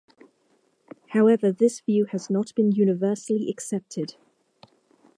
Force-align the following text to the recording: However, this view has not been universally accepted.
However, 1.09 1.51
this 1.51 1.79
view 1.79 2.05
has 2.05 2.27
not 2.27 2.55
been 2.55 2.71
universally 2.71 3.47
accepted. 3.51 4.15